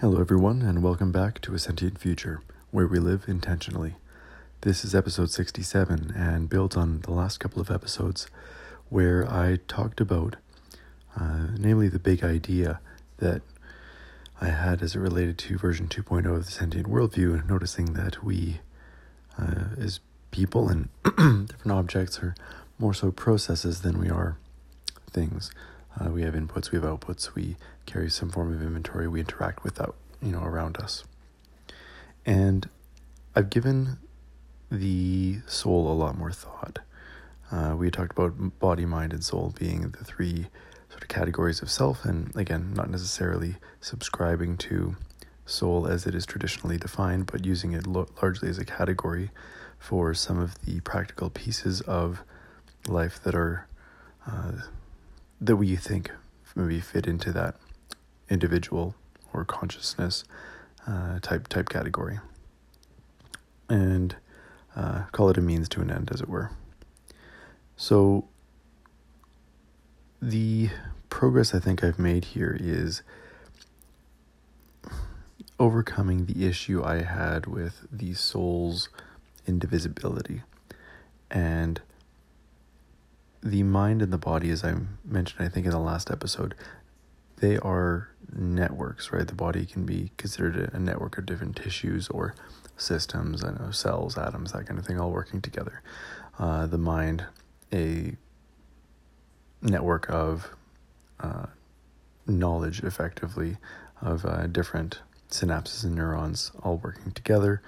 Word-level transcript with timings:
Hello, 0.00 0.20
everyone, 0.20 0.62
and 0.62 0.80
welcome 0.80 1.10
back 1.10 1.40
to 1.40 1.54
A 1.54 1.58
Sentient 1.58 1.98
Future, 1.98 2.40
where 2.70 2.86
we 2.86 3.00
live 3.00 3.24
intentionally. 3.26 3.96
This 4.60 4.84
is 4.84 4.94
episode 4.94 5.32
67 5.32 6.12
and 6.14 6.48
builds 6.48 6.76
on 6.76 7.00
the 7.00 7.10
last 7.10 7.40
couple 7.40 7.60
of 7.60 7.68
episodes 7.68 8.28
where 8.90 9.28
I 9.28 9.58
talked 9.66 10.00
about, 10.00 10.36
uh, 11.20 11.48
namely, 11.58 11.88
the 11.88 11.98
big 11.98 12.22
idea 12.22 12.78
that 13.16 13.42
I 14.40 14.50
had 14.50 14.82
as 14.82 14.94
it 14.94 15.00
related 15.00 15.36
to 15.38 15.58
version 15.58 15.88
2.0 15.88 16.32
of 16.32 16.46
the 16.46 16.52
sentient 16.52 16.86
worldview, 16.86 17.40
and 17.40 17.48
noticing 17.48 17.94
that 17.94 18.22
we, 18.22 18.60
uh, 19.36 19.74
as 19.80 19.98
people 20.30 20.68
and 20.68 20.90
different 21.02 21.72
objects, 21.72 22.20
are 22.20 22.36
more 22.78 22.94
so 22.94 23.10
processes 23.10 23.80
than 23.80 23.98
we 23.98 24.08
are 24.08 24.38
things. 25.10 25.50
Uh, 25.98 26.10
we 26.10 26.22
have 26.22 26.34
inputs, 26.34 26.70
we 26.70 26.78
have 26.78 26.84
outputs, 26.88 27.34
we 27.34 27.56
carry 27.86 28.10
some 28.10 28.30
form 28.30 28.52
of 28.52 28.62
inventory, 28.62 29.08
we 29.08 29.20
interact 29.20 29.64
with 29.64 29.76
that, 29.76 29.90
you 30.22 30.30
know, 30.30 30.42
around 30.42 30.76
us. 30.78 31.04
And 32.24 32.68
I've 33.34 33.50
given 33.50 33.98
the 34.70 35.38
soul 35.46 35.90
a 35.90 35.94
lot 35.94 36.16
more 36.16 36.32
thought. 36.32 36.80
Uh, 37.50 37.74
we 37.76 37.90
talked 37.90 38.12
about 38.12 38.58
body, 38.58 38.84
mind, 38.84 39.12
and 39.12 39.24
soul 39.24 39.54
being 39.58 39.90
the 39.90 40.04
three 40.04 40.46
sort 40.90 41.02
of 41.02 41.08
categories 41.08 41.62
of 41.62 41.70
self, 41.70 42.04
and 42.04 42.34
again, 42.36 42.74
not 42.74 42.90
necessarily 42.90 43.56
subscribing 43.80 44.56
to 44.58 44.96
soul 45.46 45.86
as 45.86 46.06
it 46.06 46.14
is 46.14 46.26
traditionally 46.26 46.76
defined, 46.76 47.26
but 47.26 47.46
using 47.46 47.72
it 47.72 47.86
lo- 47.86 48.08
largely 48.22 48.48
as 48.48 48.58
a 48.58 48.64
category 48.64 49.30
for 49.78 50.12
some 50.12 50.38
of 50.38 50.60
the 50.64 50.80
practical 50.80 51.30
pieces 51.30 51.80
of 51.82 52.22
life 52.86 53.22
that 53.22 53.34
are 53.34 53.66
uh, 54.26 54.52
that 55.40 55.56
we 55.56 55.76
think 55.76 56.10
maybe 56.54 56.80
fit 56.80 57.06
into 57.06 57.32
that 57.32 57.54
individual 58.28 58.94
or 59.32 59.44
consciousness 59.44 60.24
uh, 60.86 61.18
type 61.20 61.48
type 61.48 61.68
category, 61.68 62.18
and 63.68 64.16
uh, 64.74 65.04
call 65.12 65.30
it 65.30 65.36
a 65.36 65.40
means 65.40 65.68
to 65.68 65.80
an 65.80 65.90
end, 65.90 66.10
as 66.12 66.20
it 66.20 66.28
were. 66.28 66.50
So 67.76 68.26
the 70.20 70.70
progress 71.10 71.54
I 71.54 71.58
think 71.60 71.84
I've 71.84 71.98
made 71.98 72.24
here 72.26 72.56
is 72.58 73.02
overcoming 75.60 76.26
the 76.26 76.46
issue 76.46 76.82
I 76.82 77.02
had 77.02 77.46
with 77.46 77.86
the 77.90 78.14
soul's 78.14 78.88
indivisibility 79.46 80.42
and 81.30 81.80
the 83.42 83.62
mind 83.62 84.02
and 84.02 84.12
the 84.12 84.18
body, 84.18 84.50
as 84.50 84.64
I 84.64 84.74
mentioned, 85.04 85.44
I 85.44 85.48
think 85.48 85.66
in 85.66 85.72
the 85.72 85.78
last 85.78 86.10
episode, 86.10 86.54
they 87.36 87.56
are 87.58 88.08
networks, 88.32 89.12
right? 89.12 89.26
The 89.26 89.34
body 89.34 89.64
can 89.64 89.84
be 89.84 90.12
considered 90.16 90.70
a 90.72 90.78
network 90.78 91.18
of 91.18 91.26
different 91.26 91.56
tissues 91.56 92.08
or 92.08 92.34
systems, 92.76 93.44
I 93.44 93.50
know 93.50 93.70
cells, 93.70 94.18
atoms, 94.18 94.52
that 94.52 94.66
kind 94.66 94.78
of 94.78 94.86
thing, 94.86 94.98
all 95.00 95.10
working 95.10 95.40
together. 95.40 95.82
Uh, 96.38 96.66
the 96.66 96.78
mind, 96.78 97.24
a 97.72 98.16
network 99.62 100.08
of 100.10 100.50
uh, 101.20 101.46
knowledge, 102.26 102.82
effectively, 102.82 103.56
of 104.00 104.24
uh, 104.24 104.46
different 104.46 105.00
synapses 105.30 105.84
and 105.84 105.94
neurons 105.94 106.52
all 106.62 106.78
working 106.78 107.12
together, 107.12 107.60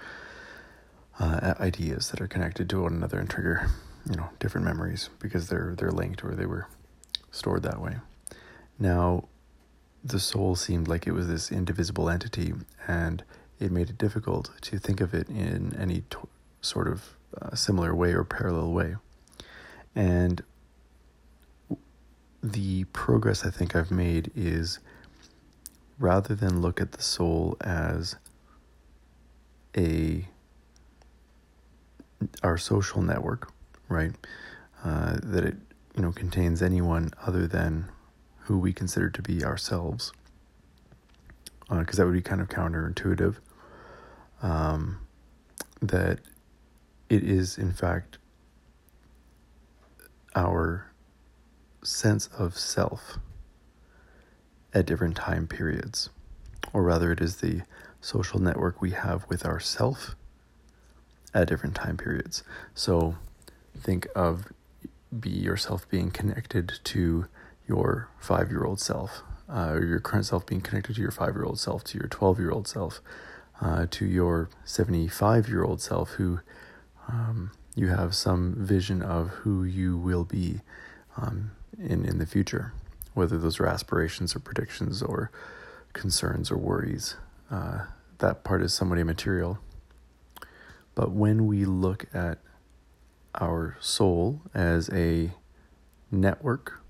uh, 1.18 1.54
ideas 1.60 2.10
that 2.10 2.20
are 2.20 2.28
connected 2.28 2.68
to 2.70 2.82
one 2.82 2.94
another 2.94 3.18
and 3.18 3.28
trigger 3.28 3.70
you 4.08 4.16
know 4.16 4.30
different 4.38 4.64
memories 4.64 5.10
because 5.18 5.48
they're 5.48 5.74
they're 5.76 5.90
linked 5.90 6.24
or 6.24 6.34
they 6.34 6.46
were 6.46 6.66
stored 7.30 7.62
that 7.62 7.80
way. 7.80 7.96
Now, 8.78 9.28
the 10.02 10.18
soul 10.18 10.56
seemed 10.56 10.88
like 10.88 11.06
it 11.06 11.12
was 11.12 11.28
this 11.28 11.52
indivisible 11.52 12.08
entity, 12.08 12.54
and 12.88 13.22
it 13.58 13.70
made 13.70 13.90
it 13.90 13.98
difficult 13.98 14.50
to 14.62 14.78
think 14.78 15.00
of 15.00 15.12
it 15.14 15.28
in 15.28 15.76
any 15.78 16.02
t- 16.10 16.16
sort 16.62 16.88
of 16.88 17.16
uh, 17.40 17.54
similar 17.54 17.94
way 17.94 18.12
or 18.12 18.24
parallel 18.24 18.72
way. 18.72 18.96
And 19.94 20.42
the 22.42 22.84
progress 22.84 23.44
I 23.44 23.50
think 23.50 23.76
I've 23.76 23.90
made 23.90 24.32
is 24.34 24.78
rather 25.98 26.34
than 26.34 26.62
look 26.62 26.80
at 26.80 26.92
the 26.92 27.02
soul 27.02 27.56
as 27.60 28.16
a 29.76 30.26
our 32.42 32.58
social 32.58 33.02
network 33.02 33.52
right? 33.90 34.12
Uh, 34.82 35.18
that 35.22 35.44
it 35.44 35.56
you 35.94 36.00
know 36.00 36.12
contains 36.12 36.62
anyone 36.62 37.12
other 37.26 37.46
than 37.46 37.90
who 38.44 38.58
we 38.58 38.72
consider 38.72 39.10
to 39.10 39.20
be 39.20 39.44
ourselves, 39.44 40.12
because 41.68 41.98
uh, 41.98 42.02
that 42.02 42.06
would 42.06 42.14
be 42.14 42.22
kind 42.22 42.40
of 42.40 42.48
counterintuitive. 42.48 43.36
Um, 44.42 45.00
that 45.82 46.20
it 47.10 47.22
is 47.22 47.58
in 47.58 47.72
fact 47.72 48.16
our 50.34 50.90
sense 51.82 52.28
of 52.38 52.56
self 52.56 53.18
at 54.72 54.86
different 54.86 55.16
time 55.16 55.46
periods, 55.46 56.10
or 56.72 56.82
rather, 56.82 57.12
it 57.12 57.20
is 57.20 57.36
the 57.36 57.62
social 58.00 58.38
network 58.38 58.80
we 58.80 58.92
have 58.92 59.26
with 59.28 59.44
ourself 59.44 60.14
at 61.34 61.48
different 61.48 61.74
time 61.74 61.96
periods. 61.96 62.42
So, 62.74 63.16
think 63.80 64.06
of 64.14 64.52
be 65.18 65.30
yourself 65.30 65.88
being 65.88 66.10
connected 66.10 66.78
to 66.84 67.26
your 67.66 68.08
five 68.18 68.50
year 68.50 68.64
old 68.64 68.80
self, 68.80 69.22
uh, 69.48 69.70
or 69.70 69.84
your 69.84 70.00
current 70.00 70.26
self 70.26 70.46
being 70.46 70.60
connected 70.60 70.96
to 70.96 71.02
your 71.02 71.10
five 71.10 71.34
year 71.34 71.44
old 71.44 71.58
self, 71.58 71.84
to 71.84 71.98
your 71.98 72.08
12 72.08 72.38
year 72.38 72.50
old 72.50 72.68
self, 72.68 73.00
uh, 73.60 73.86
to 73.90 74.04
your 74.04 74.48
75 74.64 75.48
year 75.48 75.64
old 75.64 75.80
self, 75.80 76.10
who 76.10 76.40
um, 77.08 77.50
you 77.74 77.88
have 77.88 78.14
some 78.14 78.54
vision 78.56 79.02
of 79.02 79.28
who 79.28 79.64
you 79.64 79.96
will 79.96 80.24
be 80.24 80.60
um, 81.16 81.52
in, 81.78 82.04
in 82.04 82.18
the 82.18 82.26
future, 82.26 82.72
whether 83.14 83.38
those 83.38 83.58
are 83.58 83.66
aspirations 83.66 84.34
or 84.36 84.40
predictions 84.40 85.02
or 85.02 85.30
concerns 85.92 86.50
or 86.50 86.56
worries. 86.56 87.16
Uh, 87.50 87.86
that 88.18 88.44
part 88.44 88.62
is 88.62 88.72
somewhat 88.72 88.98
immaterial. 88.98 89.58
But 90.94 91.12
when 91.12 91.46
we 91.46 91.64
look 91.64 92.06
at 92.12 92.38
our 93.34 93.76
soul 93.80 94.40
as 94.54 94.90
a 94.90 95.30
network 96.10 96.80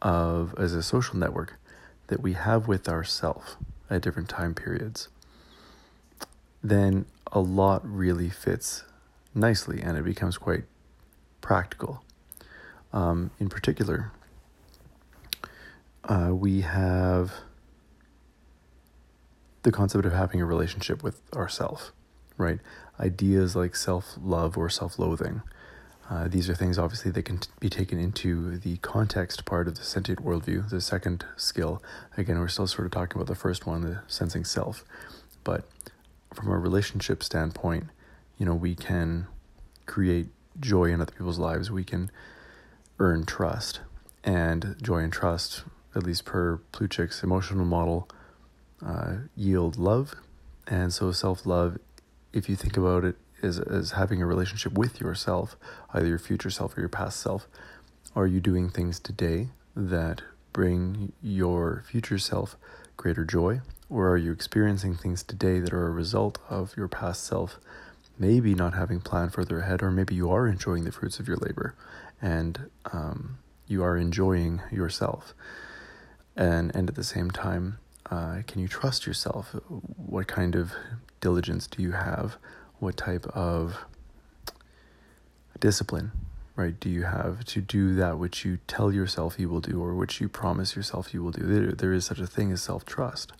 of 0.00 0.54
as 0.58 0.74
a 0.74 0.82
social 0.82 1.16
network 1.16 1.54
that 2.08 2.20
we 2.20 2.32
have 2.32 2.66
with 2.66 2.88
ourself 2.88 3.56
at 3.88 4.02
different 4.02 4.28
time 4.28 4.54
periods 4.54 5.08
then 6.62 7.04
a 7.30 7.40
lot 7.40 7.80
really 7.84 8.28
fits 8.28 8.84
nicely 9.34 9.80
and 9.80 9.96
it 9.96 10.04
becomes 10.04 10.36
quite 10.36 10.64
practical 11.40 12.02
um, 12.92 13.30
in 13.38 13.48
particular 13.48 14.10
uh, 16.04 16.30
we 16.32 16.62
have 16.62 17.32
the 19.62 19.70
concept 19.70 20.04
of 20.04 20.12
having 20.12 20.40
a 20.40 20.44
relationship 20.44 21.04
with 21.04 21.20
ourself 21.34 21.92
right? 22.36 22.58
Ideas 23.00 23.56
like 23.56 23.74
self 23.74 24.16
love 24.20 24.56
or 24.56 24.68
self 24.68 24.98
loathing. 24.98 25.42
Uh, 26.10 26.28
these 26.28 26.50
are 26.50 26.54
things 26.54 26.78
obviously 26.78 27.10
that 27.10 27.22
can 27.22 27.38
t- 27.38 27.48
be 27.58 27.70
taken 27.70 27.98
into 27.98 28.58
the 28.58 28.76
context 28.78 29.44
part 29.44 29.66
of 29.66 29.76
the 29.76 29.84
sentient 29.84 30.22
worldview, 30.22 30.68
the 30.68 30.80
second 30.80 31.24
skill. 31.36 31.82
Again, 32.16 32.38
we're 32.38 32.48
still 32.48 32.66
sort 32.66 32.84
of 32.84 32.92
talking 32.92 33.16
about 33.16 33.28
the 33.28 33.34
first 33.34 33.66
one, 33.66 33.80
the 33.80 34.02
sensing 34.08 34.44
self. 34.44 34.84
But 35.42 35.64
from 36.34 36.48
a 36.48 36.58
relationship 36.58 37.22
standpoint, 37.22 37.86
you 38.36 38.44
know, 38.44 38.54
we 38.54 38.74
can 38.74 39.26
create 39.86 40.28
joy 40.60 40.86
in 40.86 41.00
other 41.00 41.12
people's 41.12 41.38
lives. 41.38 41.70
We 41.70 41.84
can 41.84 42.10
earn 42.98 43.24
trust. 43.24 43.80
And 44.24 44.76
joy 44.82 44.98
and 44.98 45.12
trust, 45.12 45.64
at 45.94 46.04
least 46.04 46.24
per 46.24 46.60
Plutchik's 46.72 47.22
emotional 47.22 47.64
model, 47.64 48.08
uh, 48.84 49.14
yield 49.34 49.76
love. 49.78 50.14
And 50.66 50.92
so 50.92 51.10
self 51.12 51.46
love 51.46 51.78
if 52.32 52.48
you 52.48 52.56
think 52.56 52.76
about 52.76 53.04
it 53.04 53.16
as, 53.42 53.58
as 53.58 53.92
having 53.92 54.22
a 54.22 54.26
relationship 54.26 54.72
with 54.72 55.00
yourself, 55.00 55.56
either 55.92 56.06
your 56.06 56.18
future 56.18 56.50
self 56.50 56.76
or 56.76 56.80
your 56.80 56.88
past 56.88 57.20
self, 57.20 57.48
are 58.14 58.26
you 58.26 58.40
doing 58.40 58.70
things 58.70 58.98
today 58.98 59.48
that 59.74 60.22
bring 60.52 61.12
your 61.22 61.84
future 61.86 62.18
self 62.18 62.56
greater 62.96 63.24
joy? 63.24 63.60
Or 63.88 64.08
are 64.10 64.16
you 64.16 64.32
experiencing 64.32 64.94
things 64.94 65.22
today 65.22 65.58
that 65.60 65.72
are 65.72 65.86
a 65.86 65.90
result 65.90 66.38
of 66.48 66.76
your 66.76 66.88
past 66.88 67.24
self 67.24 67.58
maybe 68.18 68.54
not 68.54 68.74
having 68.74 69.00
planned 69.00 69.32
further 69.32 69.60
ahead, 69.60 69.82
or 69.82 69.90
maybe 69.90 70.14
you 70.14 70.30
are 70.30 70.46
enjoying 70.46 70.84
the 70.84 70.92
fruits 70.92 71.18
of 71.18 71.26
your 71.26 71.38
labor 71.38 71.74
and 72.20 72.70
um, 72.92 73.38
you 73.66 73.82
are 73.82 73.96
enjoying 73.96 74.62
yourself? 74.70 75.34
And, 76.36 76.74
and 76.74 76.88
at 76.88 76.94
the 76.94 77.04
same 77.04 77.30
time, 77.30 77.78
uh, 78.10 78.42
can 78.46 78.60
you 78.60 78.68
trust 78.68 79.06
yourself? 79.06 79.54
What 79.96 80.26
kind 80.26 80.54
of 80.54 80.72
diligence 81.22 81.66
do 81.66 81.82
you 81.82 81.92
have? 81.92 82.36
What 82.78 82.98
type 82.98 83.26
of 83.28 83.86
discipline, 85.58 86.12
right, 86.56 86.78
do 86.78 86.90
you 86.90 87.04
have 87.04 87.44
to 87.46 87.62
do 87.62 87.94
that 87.94 88.18
which 88.18 88.44
you 88.44 88.58
tell 88.66 88.92
yourself 88.92 89.38
you 89.38 89.48
will 89.48 89.60
do 89.60 89.82
or 89.82 89.94
which 89.94 90.20
you 90.20 90.28
promise 90.28 90.76
yourself 90.76 91.14
you 91.14 91.22
will 91.22 91.30
do? 91.30 91.44
There, 91.44 91.72
there 91.72 91.92
is 91.94 92.04
such 92.04 92.18
a 92.18 92.26
thing 92.26 92.52
as 92.52 92.60
self 92.60 92.84
trust. 92.84 93.32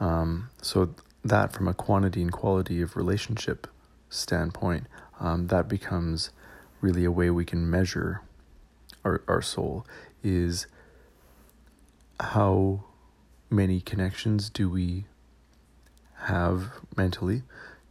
Um, 0.00 0.50
so 0.60 0.94
that, 1.24 1.52
from 1.52 1.68
a 1.68 1.74
quantity 1.74 2.20
and 2.20 2.32
quality 2.32 2.82
of 2.82 2.96
relationship 2.96 3.68
standpoint, 4.10 4.86
um, 5.20 5.46
that 5.48 5.68
becomes 5.68 6.30
really 6.80 7.04
a 7.04 7.12
way 7.12 7.30
we 7.30 7.44
can 7.44 7.70
measure 7.70 8.22
our 9.04 9.22
our 9.28 9.42
soul 9.42 9.86
is 10.22 10.66
how 12.18 12.84
many 13.50 13.80
connections 13.80 14.48
do 14.50 14.68
we 14.68 15.04
have 16.24 16.72
mentally 16.96 17.42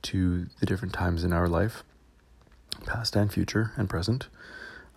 to 0.04 0.48
the 0.60 0.66
different 0.66 0.94
times 0.94 1.24
in 1.24 1.34
our 1.34 1.48
life, 1.48 1.84
past 2.86 3.16
and 3.16 3.32
future 3.32 3.72
and 3.78 3.90
present, 3.90 4.28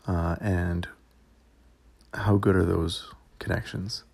uh, 0.06 0.36
and 0.40 0.88
how 2.14 2.36
good 2.36 2.56
are 2.56 2.64
those 2.64 3.12
connections? 3.38 4.04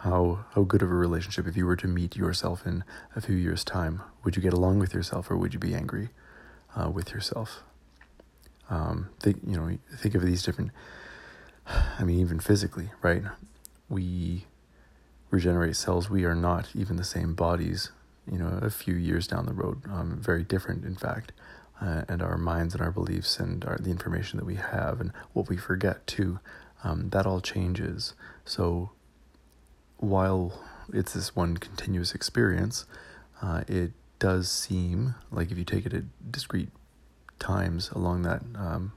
How 0.00 0.44
how 0.54 0.62
good 0.62 0.82
of 0.82 0.90
a 0.90 0.94
relationship 0.94 1.46
if 1.46 1.56
you 1.56 1.64
were 1.66 1.76
to 1.76 1.86
meet 1.86 2.16
yourself 2.16 2.66
in 2.66 2.84
a 3.16 3.20
few 3.20 3.36
years' 3.36 3.64
time, 3.64 4.02
would 4.22 4.36
you 4.36 4.42
get 4.42 4.52
along 4.52 4.78
with 4.78 4.92
yourself 4.92 5.30
or 5.30 5.36
would 5.36 5.54
you 5.54 5.60
be 5.60 5.74
angry 5.74 6.10
uh, 6.76 6.90
with 6.90 7.12
yourself? 7.12 7.62
Um, 8.68 9.08
think 9.20 9.40
you 9.46 9.56
know 9.56 9.78
think 9.96 10.14
of 10.14 10.22
these 10.22 10.42
different. 10.42 10.72
I 11.66 12.04
mean, 12.04 12.20
even 12.20 12.40
physically, 12.40 12.90
right? 13.00 13.22
We 13.88 14.46
regenerate 15.30 15.76
cells. 15.76 16.10
We 16.10 16.24
are 16.24 16.34
not 16.34 16.68
even 16.74 16.96
the 16.96 17.04
same 17.04 17.34
bodies. 17.34 17.90
You 18.30 18.38
know, 18.38 18.58
a 18.62 18.70
few 18.70 18.94
years 18.94 19.26
down 19.26 19.46
the 19.46 19.52
road, 19.52 19.82
um, 19.90 20.18
very 20.20 20.44
different, 20.44 20.84
in 20.84 20.96
fact. 20.96 21.32
Uh, 21.80 22.02
and 22.08 22.22
our 22.22 22.38
minds 22.38 22.72
and 22.72 22.82
our 22.82 22.92
beliefs 22.92 23.38
and 23.40 23.64
our, 23.64 23.76
the 23.78 23.90
information 23.90 24.38
that 24.38 24.46
we 24.46 24.54
have 24.54 25.00
and 25.00 25.12
what 25.32 25.48
we 25.48 25.56
forget 25.56 26.06
too, 26.06 26.38
um, 26.84 27.10
that 27.10 27.26
all 27.26 27.40
changes. 27.40 28.14
So 28.44 28.92
while 29.96 30.62
it's 30.92 31.14
this 31.14 31.34
one 31.34 31.56
continuous 31.56 32.14
experience, 32.14 32.86
uh, 33.42 33.64
it 33.66 33.92
does 34.18 34.50
seem 34.50 35.14
like 35.30 35.50
if 35.50 35.58
you 35.58 35.64
take 35.64 35.84
it 35.84 35.92
at 35.92 36.04
discrete 36.30 36.70
times 37.38 37.90
along 37.90 38.22
that 38.22 38.42
um, 38.54 38.92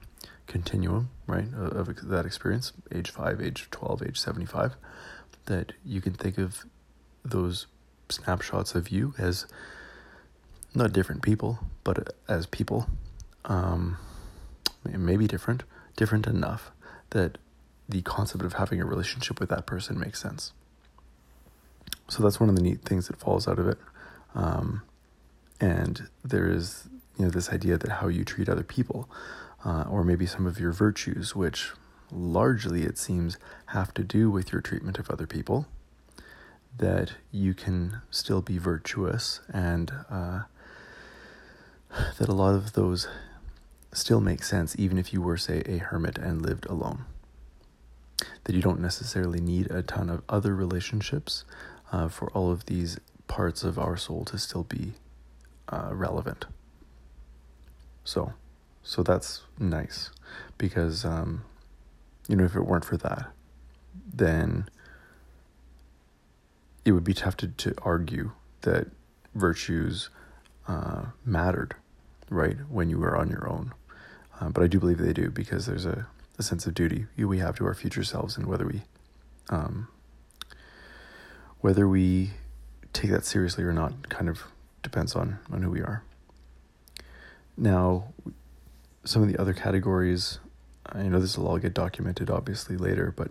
continuum, 0.46 1.10
right, 1.26 1.48
of, 1.54 1.88
of 1.88 2.08
that 2.08 2.26
experience, 2.26 2.72
age 2.92 3.10
5, 3.10 3.40
age 3.40 3.68
12, 3.70 4.02
age 4.02 4.18
75, 4.18 4.76
that 5.46 5.72
you 5.84 6.00
can 6.00 6.12
think 6.12 6.38
of 6.38 6.64
those 7.24 7.66
snapshots 8.10 8.74
of 8.74 8.90
you 8.90 9.14
as 9.18 9.46
not 10.74 10.92
different 10.92 11.22
people, 11.22 11.58
but 11.84 12.14
as 12.28 12.46
people. 12.46 12.86
Um, 13.44 13.96
maybe 14.84 15.26
different, 15.26 15.64
different 15.96 16.26
enough 16.26 16.70
that 17.10 17.38
the 17.88 18.02
concept 18.02 18.44
of 18.44 18.54
having 18.54 18.80
a 18.80 18.84
relationship 18.84 19.40
with 19.40 19.48
that 19.48 19.66
person 19.66 19.98
makes 19.98 20.20
sense. 20.20 20.52
So 22.08 22.22
that's 22.22 22.38
one 22.38 22.48
of 22.48 22.56
the 22.56 22.62
neat 22.62 22.82
things 22.82 23.08
that 23.08 23.18
falls 23.18 23.48
out 23.48 23.58
of 23.58 23.66
it. 23.66 23.78
Um, 24.34 24.82
and 25.60 26.08
there 26.24 26.48
is, 26.48 26.88
you 27.18 27.24
know, 27.24 27.30
this 27.30 27.50
idea 27.50 27.76
that 27.78 27.90
how 27.90 28.08
you 28.08 28.24
treat 28.24 28.48
other 28.48 28.62
people, 28.62 29.08
uh, 29.64 29.84
or 29.90 30.04
maybe 30.04 30.26
some 30.26 30.46
of 30.46 30.60
your 30.60 30.72
virtues, 30.72 31.34
which 31.34 31.72
largely 32.10 32.84
it 32.84 32.96
seems 32.96 33.38
have 33.66 33.92
to 33.94 34.04
do 34.04 34.30
with 34.30 34.52
your 34.52 34.60
treatment 34.60 34.98
of 34.98 35.10
other 35.10 35.26
people, 35.26 35.66
that 36.76 37.12
you 37.32 37.54
can 37.54 38.00
still 38.10 38.40
be 38.40 38.58
virtuous 38.58 39.40
and 39.52 39.92
uh, 40.10 40.42
that 42.18 42.28
a 42.28 42.34
lot 42.34 42.54
of 42.54 42.72
those 42.74 43.08
still 43.92 44.20
make 44.20 44.42
sense 44.42 44.76
even 44.78 44.98
if 44.98 45.12
you 45.12 45.22
were, 45.22 45.36
say, 45.36 45.62
a 45.66 45.78
hermit 45.78 46.18
and 46.18 46.42
lived 46.42 46.66
alone. 46.66 47.04
That 48.44 48.54
you 48.54 48.62
don't 48.62 48.80
necessarily 48.80 49.40
need 49.40 49.70
a 49.70 49.82
ton 49.82 50.10
of 50.10 50.22
other 50.28 50.54
relationships 50.54 51.44
uh, 51.92 52.08
for 52.08 52.30
all 52.30 52.50
of 52.50 52.66
these 52.66 52.98
parts 53.26 53.62
of 53.62 53.78
our 53.78 53.96
soul 53.96 54.24
to 54.26 54.38
still 54.38 54.64
be 54.64 54.94
uh, 55.68 55.90
relevant. 55.92 56.46
So, 58.04 58.32
so 58.82 59.02
that's 59.02 59.42
nice 59.58 60.10
because 60.56 61.04
um, 61.04 61.42
you 62.28 62.36
know, 62.36 62.44
if 62.44 62.54
it 62.54 62.66
weren't 62.66 62.84
for 62.84 62.98
that, 62.98 63.30
then 64.14 64.68
it 66.88 66.92
would 66.92 67.04
be 67.04 67.12
tough 67.14 67.36
to, 67.36 67.48
to 67.48 67.74
argue 67.82 68.32
that 68.62 68.88
virtues 69.34 70.08
uh, 70.66 71.06
mattered, 71.24 71.76
right, 72.30 72.56
when 72.70 72.88
you 72.88 72.98
were 72.98 73.14
on 73.14 73.28
your 73.28 73.46
own. 73.48 73.74
Uh, 74.40 74.48
but 74.48 74.64
I 74.64 74.68
do 74.68 74.80
believe 74.80 74.98
they 74.98 75.12
do 75.12 75.30
because 75.30 75.66
there's 75.66 75.84
a, 75.84 76.06
a 76.38 76.42
sense 76.42 76.66
of 76.66 76.74
duty 76.74 77.06
we 77.16 77.38
have 77.38 77.56
to 77.56 77.66
our 77.66 77.74
future 77.74 78.04
selves 78.04 78.36
and 78.36 78.46
whether 78.46 78.66
we 78.66 78.82
um, 79.50 79.88
whether 81.60 81.88
we 81.88 82.30
take 82.92 83.10
that 83.10 83.24
seriously 83.24 83.64
or 83.64 83.72
not 83.72 84.08
kind 84.08 84.28
of 84.28 84.44
depends 84.82 85.14
on, 85.14 85.38
on 85.50 85.62
who 85.62 85.70
we 85.70 85.80
are. 85.80 86.04
Now, 87.56 88.12
some 89.04 89.22
of 89.22 89.28
the 89.28 89.38
other 89.38 89.54
categories 89.54 90.38
I 90.86 91.02
know 91.02 91.20
this 91.20 91.36
will 91.36 91.48
all 91.48 91.58
get 91.58 91.74
documented 91.74 92.30
obviously 92.30 92.76
later, 92.76 93.12
but 93.14 93.30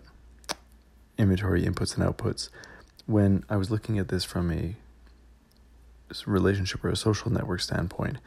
inventory 1.16 1.64
inputs 1.64 1.96
and 1.96 2.06
outputs. 2.06 2.50
When 3.08 3.42
I 3.48 3.56
was 3.56 3.70
looking 3.70 3.98
at 3.98 4.08
this 4.08 4.22
from 4.22 4.50
a 4.52 4.76
relationship 6.26 6.84
or 6.84 6.90
a 6.90 6.96
social 6.96 7.32
network 7.32 7.62
standpoint, 7.62 8.18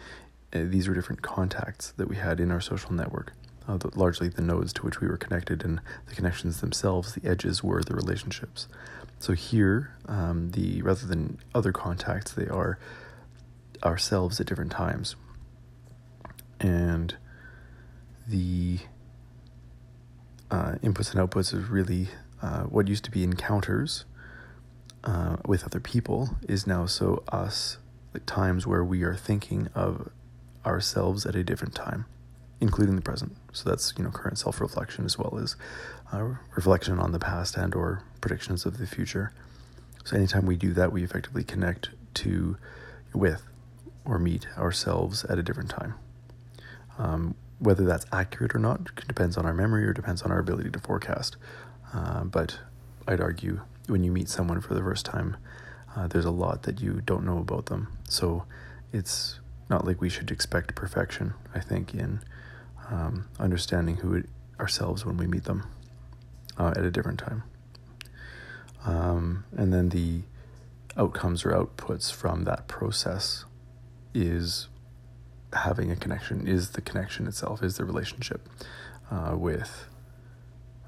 uh, 0.51 0.63
these 0.63 0.87
were 0.87 0.95
different 0.95 1.21
contacts 1.21 1.91
that 1.97 2.07
we 2.07 2.15
had 2.15 2.39
in 2.39 2.49
our 2.49 2.59
social 2.59 2.91
network. 2.91 3.33
Uh, 3.67 3.77
the, 3.77 3.91
largely 3.93 4.27
the 4.27 4.41
nodes 4.41 4.73
to 4.73 4.81
which 4.81 4.99
we 4.99 5.07
were 5.07 5.17
connected, 5.17 5.63
and 5.63 5.81
the 6.07 6.15
connections 6.15 6.61
themselves, 6.61 7.13
the 7.13 7.29
edges 7.29 7.63
were 7.63 7.83
the 7.83 7.93
relationships. 7.93 8.67
So 9.19 9.33
here, 9.33 9.93
um, 10.07 10.49
the 10.49 10.81
rather 10.81 11.05
than 11.05 11.37
other 11.53 11.71
contacts, 11.71 12.31
they 12.31 12.47
are 12.47 12.79
ourselves 13.83 14.39
at 14.39 14.47
different 14.47 14.71
times, 14.71 15.15
and 16.59 17.15
the 18.27 18.79
uh, 20.49 20.73
inputs 20.81 21.13
and 21.13 21.29
outputs 21.29 21.53
is 21.53 21.69
really 21.69 22.07
uh, 22.41 22.63
what 22.63 22.87
used 22.87 23.03
to 23.03 23.11
be 23.11 23.23
encounters 23.23 24.05
uh, 25.03 25.37
with 25.45 25.63
other 25.63 25.79
people 25.79 26.37
is 26.47 26.67
now 26.67 26.85
so 26.85 27.23
us 27.29 27.77
like 28.13 28.25
times 28.25 28.67
where 28.67 28.83
we 28.83 29.03
are 29.03 29.15
thinking 29.15 29.67
of 29.73 30.09
ourselves 30.65 31.25
at 31.25 31.35
a 31.35 31.43
different 31.43 31.73
time, 31.73 32.05
including 32.59 32.95
the 32.95 33.01
present. 33.01 33.35
So 33.53 33.69
that's 33.69 33.93
you 33.97 34.03
know 34.03 34.11
current 34.11 34.37
self 34.37 34.61
reflection 34.61 35.05
as 35.05 35.17
well 35.17 35.39
as 35.41 35.55
uh, 36.13 36.35
reflection 36.55 36.99
on 36.99 37.11
the 37.11 37.19
past 37.19 37.55
and 37.55 37.73
or 37.73 38.03
predictions 38.19 38.65
of 38.65 38.77
the 38.77 38.87
future. 38.87 39.33
So 40.03 40.17
anytime 40.17 40.45
we 40.45 40.55
do 40.55 40.73
that, 40.73 40.91
we 40.91 41.03
effectively 41.03 41.43
connect 41.43 41.89
to 42.15 42.57
with 43.13 43.43
or 44.03 44.17
meet 44.17 44.47
ourselves 44.57 45.23
at 45.25 45.37
a 45.37 45.43
different 45.43 45.69
time. 45.69 45.93
Um, 46.97 47.35
whether 47.59 47.85
that's 47.85 48.05
accurate 48.11 48.55
or 48.55 48.59
not 48.59 48.95
depends 49.07 49.37
on 49.37 49.45
our 49.45 49.53
memory 49.53 49.85
or 49.85 49.93
depends 49.93 50.23
on 50.23 50.31
our 50.31 50.39
ability 50.39 50.71
to 50.71 50.79
forecast. 50.79 51.37
Uh, 51.93 52.23
but 52.23 52.57
I'd 53.07 53.21
argue 53.21 53.61
when 53.87 54.03
you 54.03 54.11
meet 54.11 54.29
someone 54.29 54.61
for 54.61 54.73
the 54.73 54.81
first 54.81 55.05
time, 55.05 55.37
uh, 55.95 56.07
there's 56.07 56.25
a 56.25 56.31
lot 56.31 56.63
that 56.63 56.79
you 56.81 57.01
don't 57.05 57.25
know 57.25 57.39
about 57.39 57.65
them. 57.67 57.97
So 58.07 58.45
it's 58.93 59.39
not 59.69 59.85
like 59.85 60.01
we 60.01 60.09
should 60.09 60.31
expect 60.31 60.75
perfection, 60.75 61.33
I 61.53 61.59
think, 61.59 61.93
in 61.93 62.21
um, 62.89 63.27
understanding 63.39 63.97
who 63.97 64.15
it, 64.15 64.25
ourselves 64.59 65.05
when 65.05 65.17
we 65.17 65.27
meet 65.27 65.45
them 65.45 65.65
uh, 66.57 66.73
at 66.75 66.83
a 66.83 66.91
different 66.91 67.19
time. 67.19 67.43
Um, 68.85 69.45
and 69.55 69.73
then 69.73 69.89
the 69.89 70.21
outcomes 70.97 71.45
or 71.45 71.51
outputs 71.51 72.11
from 72.11 72.43
that 72.43 72.67
process 72.67 73.45
is 74.13 74.67
having 75.53 75.91
a 75.91 75.95
connection 75.95 76.47
is 76.47 76.71
the 76.71 76.81
connection 76.81 77.27
itself, 77.27 77.63
is 77.63 77.77
the 77.77 77.85
relationship 77.85 78.47
uh, 79.09 79.35
with 79.37 79.87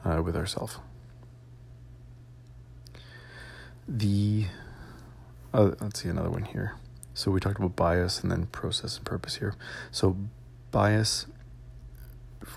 uh, 0.06 0.22
with 0.22 0.36
ourself. 0.36 0.80
The 3.88 4.46
uh, 5.54 5.72
let's 5.80 6.02
see 6.02 6.10
another 6.10 6.30
one 6.30 6.46
here. 6.46 6.76
So 7.14 7.30
we 7.30 7.40
talked 7.40 7.60
about 7.60 7.76
bias 7.76 8.22
and 8.22 8.32
then 8.32 8.48
process 8.48 8.98
and 8.98 9.06
purpose 9.06 9.36
here. 9.36 9.56
So 9.92 10.18
bias 10.72 11.28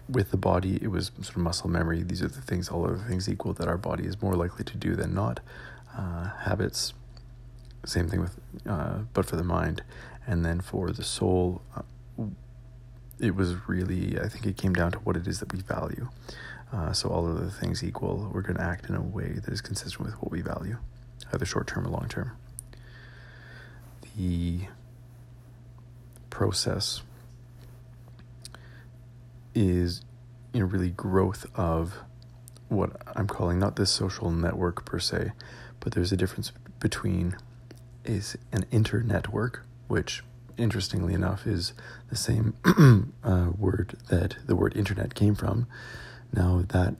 with 0.08 0.30
the 0.30 0.36
body, 0.36 0.78
it 0.82 0.88
was 0.88 1.10
sort 1.20 1.36
of 1.36 1.42
muscle 1.42 1.68
memory. 1.68 2.02
These 2.02 2.22
are 2.22 2.28
the 2.28 2.40
things, 2.40 2.68
all 2.68 2.84
other 2.84 3.04
things 3.08 3.28
equal, 3.28 3.52
that 3.54 3.68
our 3.68 3.76
body 3.76 4.04
is 4.04 4.20
more 4.22 4.34
likely 4.34 4.64
to 4.64 4.76
do 4.76 4.94
than 4.94 5.14
not. 5.14 5.40
Uh, 5.96 6.30
habits, 6.40 6.94
same 7.84 8.08
thing 8.08 8.20
with, 8.20 8.38
uh, 8.68 9.00
but 9.12 9.26
for 9.26 9.36
the 9.36 9.44
mind, 9.44 9.82
and 10.26 10.44
then 10.44 10.60
for 10.60 10.90
the 10.90 11.04
soul, 11.04 11.62
uh, 11.76 11.82
it 13.18 13.34
was 13.34 13.68
really, 13.68 14.18
I 14.18 14.28
think 14.28 14.46
it 14.46 14.56
came 14.56 14.74
down 14.74 14.92
to 14.92 14.98
what 14.98 15.16
it 15.16 15.26
is 15.26 15.40
that 15.40 15.52
we 15.52 15.60
value. 15.60 16.08
Uh, 16.72 16.92
so, 16.92 17.08
all 17.08 17.26
of 17.26 17.40
the 17.40 17.50
things 17.50 17.82
equal, 17.84 18.30
we're 18.32 18.42
going 18.42 18.56
to 18.56 18.62
act 18.62 18.88
in 18.88 18.94
a 18.94 19.00
way 19.00 19.38
that 19.44 19.52
is 19.52 19.60
consistent 19.60 20.04
with 20.04 20.14
what 20.20 20.30
we 20.32 20.42
value, 20.42 20.76
either 21.32 21.44
short 21.44 21.66
term 21.66 21.86
or 21.86 21.90
long 21.90 22.08
term. 22.08 22.32
The 24.16 24.60
process 26.30 27.02
is, 29.54 30.02
you 30.52 30.60
know, 30.60 30.66
really 30.66 30.90
growth 30.90 31.46
of 31.54 31.98
what 32.68 33.00
I'm 33.14 33.26
calling 33.26 33.58
not 33.58 33.76
this 33.76 33.90
social 33.90 34.30
network 34.30 34.84
per 34.84 34.98
se, 34.98 35.32
but 35.80 35.92
there's 35.92 36.12
a 36.12 36.16
difference 36.16 36.52
between 36.80 37.36
is 38.04 38.36
an 38.52 38.64
internetwork, 38.72 39.60
which 39.88 40.22
interestingly 40.56 41.14
enough 41.14 41.46
is 41.46 41.72
the 42.08 42.16
same 42.16 42.54
uh, 43.24 43.50
word 43.58 43.96
that 44.08 44.36
the 44.46 44.56
word 44.56 44.76
internet 44.76 45.14
came 45.14 45.34
from. 45.34 45.66
Now, 46.32 46.64
that 46.68 46.96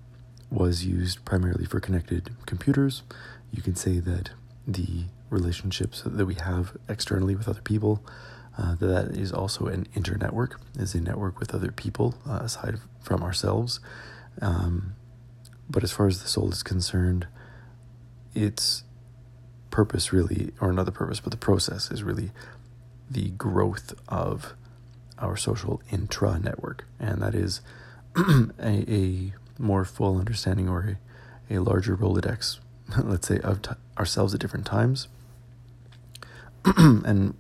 was 0.51 0.85
used 0.85 1.25
primarily 1.25 1.65
for 1.65 1.81
connected 1.81 2.31
computers. 2.47 3.03
You 3.57 3.63
can 3.63 3.75
say 3.75 3.99
that 3.99 4.31
the 4.67 5.05
relationships 5.31 6.03
that 6.05 6.27
we 6.27 6.35
have 6.35 6.77
externally 6.89 7.35
with 7.35 7.49
other 7.49 7.63
people, 7.63 8.05
uh, 8.57 8.75
that 8.77 9.17
is 9.17 9.33
also 9.33 9.67
an 9.67 9.87
internetwork, 9.97 10.57
is 10.79 10.95
a 10.95 11.01
network 11.01 11.41
with 11.41 11.55
other 11.55 11.73
people 11.73 12.15
uh, 12.29 12.41
aside 12.43 12.77
from 13.01 13.23
ourselves. 13.23 13.81
Um, 14.41 14.95
but 15.69 15.83
as 15.83 15.91
far 15.91 16.07
as 16.07 16.23
the 16.23 16.29
soul 16.29 16.51
is 16.53 16.63
concerned, 16.63 17.27
its 18.35 18.85
purpose 19.71 20.13
really, 20.13 20.53
or 20.61 20.71
another 20.71 20.91
purpose, 20.91 21.21
but 21.21 21.31
the 21.31 21.39
process 21.39 21.91
is 21.91 22.03
really 22.03 22.31
the 23.11 23.31
growth 23.31 23.95
of 24.09 24.55
our 25.19 25.37
social 25.37 25.81
intra 25.91 26.39
network, 26.39 26.87
and 27.01 27.23
that 27.23 27.35
is 27.35 27.61
a, 28.17 28.53
a, 28.61 29.33
more 29.59 29.87
full 29.87 30.19
understanding 30.19 30.69
or 30.69 30.99
a, 31.49 31.55
a 31.57 31.61
larger 31.61 31.97
Rolodex, 31.97 32.59
let's 33.03 33.29
say, 33.29 33.39
of 33.41 33.63
t- 33.63 33.71
ourselves 33.99 34.35
at 34.35 34.41
different 34.41 34.67
times. 34.67 35.09
and 36.77 37.35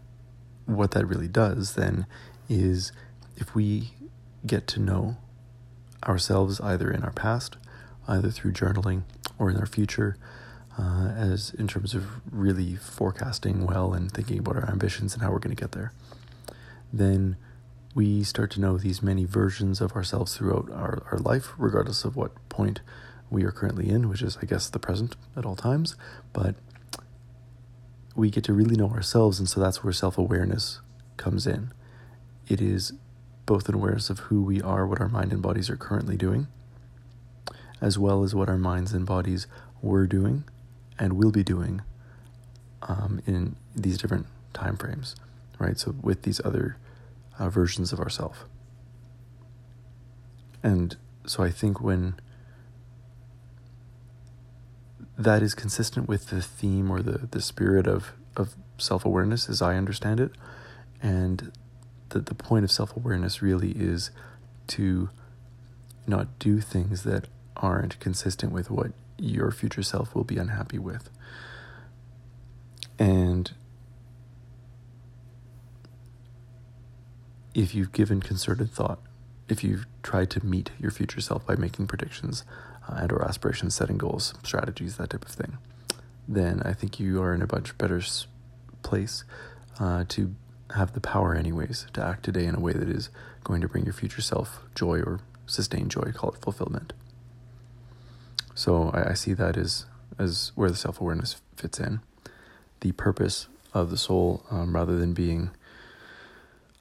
what 0.66 0.92
that 0.92 1.06
really 1.06 1.28
does 1.28 1.74
then 1.74 2.06
is 2.48 2.92
if 3.36 3.54
we 3.54 3.90
get 4.46 4.66
to 4.68 4.80
know 4.80 5.16
ourselves 6.04 6.60
either 6.60 6.90
in 6.90 7.02
our 7.02 7.12
past, 7.12 7.56
either 8.06 8.30
through 8.30 8.52
journaling 8.52 9.02
or 9.38 9.50
in 9.50 9.56
our 9.56 9.66
future, 9.66 10.16
uh, 10.78 11.08
as 11.16 11.54
in 11.54 11.66
terms 11.66 11.94
of 11.94 12.06
really 12.30 12.76
forecasting 12.76 13.66
well 13.66 13.94
and 13.94 14.12
thinking 14.12 14.38
about 14.38 14.56
our 14.56 14.68
ambitions 14.68 15.14
and 15.14 15.22
how 15.22 15.30
we're 15.30 15.38
going 15.38 15.54
to 15.54 15.60
get 15.60 15.72
there, 15.72 15.92
then 16.92 17.36
we 17.94 18.22
start 18.22 18.50
to 18.50 18.60
know 18.60 18.76
these 18.76 19.02
many 19.02 19.24
versions 19.24 19.80
of 19.80 19.92
ourselves 19.92 20.36
throughout 20.36 20.70
our, 20.70 21.02
our 21.10 21.18
life, 21.18 21.54
regardless 21.56 22.04
of 22.04 22.14
what 22.14 22.32
point 22.48 22.80
we 23.30 23.44
are 23.44 23.50
currently 23.50 23.88
in, 23.88 24.08
which 24.08 24.22
is, 24.22 24.38
I 24.40 24.46
guess, 24.46 24.68
the 24.68 24.78
present 24.78 25.16
at 25.36 25.44
all 25.44 25.56
times. 25.56 25.96
But 26.32 26.54
we 28.14 28.30
get 28.30 28.44
to 28.44 28.52
really 28.52 28.76
know 28.76 28.90
ourselves, 28.90 29.38
and 29.38 29.48
so 29.48 29.60
that's 29.60 29.82
where 29.82 29.92
self 29.92 30.16
awareness 30.18 30.80
comes 31.16 31.46
in. 31.46 31.72
It 32.48 32.60
is 32.60 32.92
both 33.44 33.68
an 33.68 33.74
awareness 33.74 34.10
of 34.10 34.20
who 34.20 34.42
we 34.42 34.60
are, 34.60 34.86
what 34.86 35.00
our 35.00 35.08
mind 35.08 35.32
and 35.32 35.42
bodies 35.42 35.70
are 35.70 35.76
currently 35.76 36.16
doing, 36.16 36.48
as 37.80 37.98
well 37.98 38.24
as 38.24 38.34
what 38.34 38.48
our 38.48 38.58
minds 38.58 38.92
and 38.92 39.06
bodies 39.06 39.46
were 39.82 40.06
doing 40.06 40.44
and 40.98 41.12
will 41.14 41.30
be 41.30 41.44
doing 41.44 41.82
um, 42.82 43.20
in 43.26 43.56
these 43.74 43.98
different 43.98 44.26
time 44.52 44.76
frames, 44.76 45.14
right? 45.58 45.78
So 45.78 45.94
with 46.00 46.22
these 46.22 46.40
other 46.44 46.76
uh, 47.38 47.50
versions 47.50 47.92
of 47.92 48.00
ourself. 48.00 48.44
And 50.62 50.96
so 51.26 51.42
I 51.42 51.50
think 51.50 51.80
when 51.80 52.14
that 55.18 55.42
is 55.42 55.54
consistent 55.54 56.08
with 56.08 56.28
the 56.28 56.42
theme 56.42 56.90
or 56.90 57.00
the, 57.02 57.26
the 57.30 57.40
spirit 57.40 57.86
of, 57.86 58.12
of 58.36 58.54
self 58.78 59.04
awareness 59.04 59.48
as 59.48 59.62
I 59.62 59.76
understand 59.76 60.20
it, 60.20 60.32
and 61.02 61.52
that 62.10 62.26
the 62.26 62.34
point 62.34 62.64
of 62.64 62.70
self 62.70 62.96
awareness 62.96 63.42
really 63.42 63.70
is 63.72 64.10
to 64.68 65.08
not 66.06 66.38
do 66.38 66.60
things 66.60 67.02
that 67.02 67.26
aren't 67.56 67.98
consistent 67.98 68.52
with 68.52 68.70
what 68.70 68.92
your 69.18 69.50
future 69.50 69.82
self 69.82 70.14
will 70.14 70.24
be 70.24 70.36
unhappy 70.36 70.78
with. 70.78 71.10
And 72.98 73.52
if 77.54 77.74
you've 77.74 77.92
given 77.92 78.20
concerted 78.20 78.70
thought, 78.70 79.00
if 79.48 79.62
you've 79.62 79.86
tried 80.02 80.30
to 80.30 80.44
meet 80.44 80.70
your 80.78 80.90
future 80.90 81.20
self 81.20 81.46
by 81.46 81.56
making 81.56 81.86
predictions 81.86 82.44
uh, 82.88 82.96
and 82.98 83.12
or 83.12 83.24
aspirations, 83.24 83.74
setting 83.74 83.98
goals, 83.98 84.34
strategies, 84.42 84.96
that 84.96 85.10
type 85.10 85.24
of 85.24 85.30
thing, 85.30 85.58
then 86.28 86.62
I 86.64 86.72
think 86.72 86.98
you 86.98 87.22
are 87.22 87.34
in 87.34 87.42
a 87.42 87.52
much 87.52 87.76
better 87.78 88.02
place 88.82 89.24
uh, 89.78 90.04
to 90.08 90.34
have 90.74 90.92
the 90.92 91.00
power, 91.00 91.34
anyways, 91.34 91.86
to 91.92 92.02
act 92.02 92.24
today 92.24 92.44
in 92.44 92.54
a 92.54 92.60
way 92.60 92.72
that 92.72 92.88
is 92.88 93.10
going 93.44 93.60
to 93.60 93.68
bring 93.68 93.84
your 93.84 93.94
future 93.94 94.22
self 94.22 94.62
joy 94.74 95.00
or 95.00 95.20
sustain 95.46 95.88
joy, 95.88 96.10
call 96.12 96.30
it 96.30 96.40
fulfillment. 96.40 96.92
So 98.54 98.90
I, 98.92 99.10
I 99.10 99.14
see 99.14 99.32
that 99.34 99.56
as 99.56 99.86
as 100.18 100.52
where 100.54 100.70
the 100.70 100.76
self 100.76 101.00
awareness 101.00 101.40
fits 101.56 101.78
in. 101.78 102.00
The 102.80 102.92
purpose 102.92 103.48
of 103.72 103.90
the 103.90 103.98
soul, 103.98 104.44
um, 104.50 104.74
rather 104.74 104.96
than 104.98 105.12
being, 105.12 105.50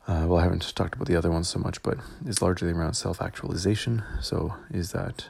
uh, 0.08 0.26
well, 0.28 0.38
I 0.38 0.44
haven't 0.44 0.76
talked 0.76 0.96
about 0.96 1.08
the 1.08 1.16
other 1.16 1.32
ones 1.32 1.48
so 1.50 1.60
much, 1.60 1.82
but 1.82 1.98
is 2.26 2.42
largely 2.42 2.72
around 2.72 2.94
self 2.94 3.22
actualization. 3.22 4.04
So 4.22 4.56
is 4.72 4.92
that, 4.92 5.28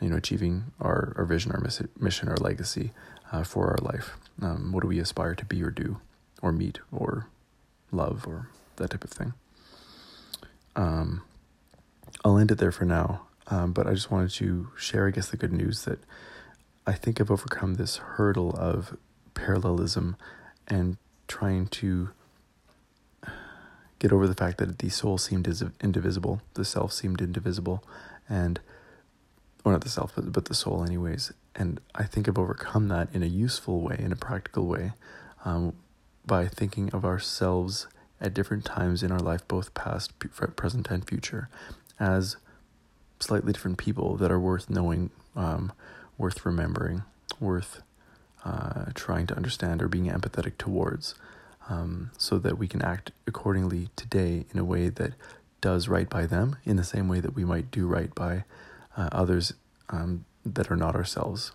you 0.00 0.10
know, 0.10 0.16
achieving 0.16 0.72
our, 0.80 1.14
our 1.16 1.24
vision, 1.24 1.52
our 1.52 1.62
mission, 1.98 2.28
our 2.28 2.36
legacy 2.36 2.92
uh, 3.32 3.44
for 3.44 3.68
our 3.68 3.78
life? 3.78 4.16
Um, 4.42 4.72
what 4.72 4.82
do 4.82 4.88
we 4.88 4.98
aspire 4.98 5.34
to 5.34 5.44
be 5.44 5.62
or 5.62 5.70
do, 5.70 6.00
or 6.42 6.52
meet, 6.52 6.80
or 6.92 7.28
love, 7.92 8.26
or 8.26 8.48
that 8.76 8.90
type 8.90 9.04
of 9.04 9.10
thing? 9.10 9.32
Um, 10.76 11.22
I'll 12.24 12.38
end 12.38 12.50
it 12.50 12.58
there 12.58 12.72
for 12.72 12.84
now. 12.84 13.22
Um, 13.46 13.72
but 13.72 13.86
I 13.86 13.94
just 13.94 14.10
wanted 14.10 14.30
to 14.32 14.68
share, 14.76 15.08
I 15.08 15.10
guess, 15.10 15.30
the 15.30 15.36
good 15.36 15.52
news 15.52 15.84
that 15.84 15.98
I 16.86 16.92
think 16.92 17.20
I've 17.20 17.30
overcome 17.30 17.74
this 17.74 17.96
hurdle 17.96 18.54
of 18.56 18.96
parallelism 19.34 20.16
and 20.68 20.98
trying 21.26 21.66
to 21.68 22.10
get 24.00 24.12
over 24.12 24.26
the 24.26 24.34
fact 24.34 24.58
that 24.58 24.78
the 24.80 24.88
soul 24.88 25.18
seemed 25.18 25.46
indivisible, 25.80 26.40
the 26.54 26.64
self 26.64 26.92
seemed 26.92 27.20
indivisible, 27.20 27.84
and 28.28 28.58
or 29.64 29.72
not 29.72 29.82
the 29.82 29.88
self, 29.88 30.12
but, 30.16 30.32
but 30.32 30.46
the 30.46 30.54
soul, 30.54 30.82
anyways. 30.82 31.32
And 31.54 31.80
I 31.94 32.04
think 32.04 32.26
I've 32.26 32.38
overcome 32.38 32.88
that 32.88 33.08
in 33.12 33.22
a 33.22 33.26
useful 33.26 33.82
way, 33.82 33.96
in 33.98 34.10
a 34.10 34.16
practical 34.16 34.66
way, 34.66 34.92
um, 35.44 35.74
by 36.26 36.48
thinking 36.48 36.90
of 36.90 37.04
ourselves 37.04 37.86
at 38.20 38.34
different 38.34 38.64
times 38.64 39.02
in 39.02 39.12
our 39.12 39.18
life, 39.18 39.46
both 39.46 39.74
past, 39.74 40.18
present, 40.18 40.90
and 40.90 41.06
future, 41.06 41.48
as 41.98 42.36
slightly 43.18 43.52
different 43.52 43.78
people 43.78 44.16
that 44.16 44.30
are 44.30 44.40
worth 44.40 44.70
knowing, 44.70 45.10
um, 45.36 45.72
worth 46.16 46.44
remembering, 46.46 47.02
worth 47.38 47.82
uh, 48.44 48.86
trying 48.94 49.26
to 49.26 49.36
understand 49.36 49.82
or 49.82 49.88
being 49.88 50.06
empathetic 50.06 50.56
towards, 50.56 51.14
um, 51.70 52.10
so 52.18 52.38
that 52.38 52.58
we 52.58 52.68
can 52.68 52.82
act 52.82 53.12
accordingly 53.26 53.88
today 53.96 54.44
in 54.52 54.58
a 54.58 54.64
way 54.64 54.88
that 54.90 55.14
does 55.60 55.88
right 55.88 56.10
by 56.10 56.26
them 56.26 56.56
in 56.64 56.76
the 56.76 56.84
same 56.84 57.08
way 57.08 57.20
that 57.20 57.34
we 57.34 57.44
might 57.44 57.70
do 57.70 57.86
right 57.86 58.14
by 58.14 58.44
uh, 58.96 59.08
others 59.12 59.54
um, 59.88 60.24
that 60.44 60.70
are 60.70 60.76
not 60.76 60.94
ourselves. 60.94 61.52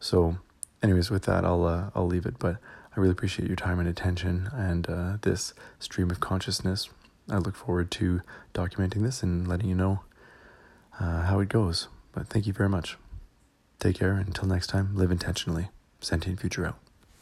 So, 0.00 0.38
anyways, 0.82 1.10
with 1.10 1.22
that, 1.24 1.44
I'll 1.44 1.64
uh, 1.64 1.90
I'll 1.94 2.06
leave 2.06 2.26
it. 2.26 2.38
But 2.38 2.56
I 2.96 3.00
really 3.00 3.12
appreciate 3.12 3.48
your 3.48 3.56
time 3.56 3.78
and 3.78 3.88
attention 3.88 4.50
and 4.52 4.88
uh, 4.90 5.16
this 5.22 5.54
stream 5.78 6.10
of 6.10 6.20
consciousness. 6.20 6.90
I 7.30 7.38
look 7.38 7.56
forward 7.56 7.90
to 7.92 8.20
documenting 8.52 9.02
this 9.02 9.22
and 9.22 9.48
letting 9.48 9.68
you 9.68 9.74
know 9.74 10.00
uh, 11.00 11.22
how 11.22 11.40
it 11.40 11.48
goes. 11.48 11.88
But 12.12 12.28
thank 12.28 12.46
you 12.46 12.52
very 12.52 12.68
much. 12.68 12.98
Take 13.78 13.96
care. 13.96 14.12
Until 14.12 14.48
next 14.48 14.68
time, 14.68 14.94
live 14.94 15.10
intentionally. 15.10 15.68
Sentient 16.00 16.40
Future 16.40 16.66
out. 16.66 16.83